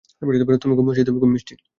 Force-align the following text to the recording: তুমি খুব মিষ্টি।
তুমি 0.61 0.77
খুব 1.15 1.31
মিষ্টি। 1.31 1.53